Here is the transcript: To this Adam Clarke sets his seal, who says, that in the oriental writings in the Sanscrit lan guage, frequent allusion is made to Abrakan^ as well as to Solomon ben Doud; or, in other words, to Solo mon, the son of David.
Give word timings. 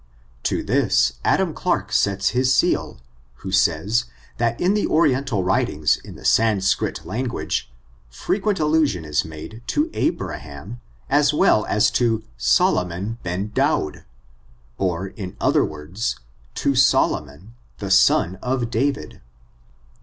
To 0.45 0.63
this 0.63 1.19
Adam 1.23 1.53
Clarke 1.53 1.91
sets 1.91 2.29
his 2.29 2.51
seal, 2.51 2.99
who 3.45 3.51
says, 3.51 4.05
that 4.37 4.59
in 4.59 4.73
the 4.73 4.87
oriental 4.87 5.43
writings 5.43 5.97
in 5.97 6.15
the 6.15 6.25
Sanscrit 6.25 7.05
lan 7.05 7.25
guage, 7.27 7.71
frequent 8.09 8.59
allusion 8.59 9.05
is 9.05 9.23
made 9.23 9.61
to 9.67 9.89
Abrakan^ 9.89 10.79
as 11.07 11.35
well 11.35 11.67
as 11.67 11.91
to 11.91 12.23
Solomon 12.35 13.19
ben 13.21 13.49
Doud; 13.53 14.03
or, 14.79 15.05
in 15.09 15.37
other 15.39 15.63
words, 15.63 16.19
to 16.55 16.73
Solo 16.73 17.23
mon, 17.23 17.53
the 17.77 17.91
son 17.91 18.37
of 18.41 18.71
David. 18.71 19.21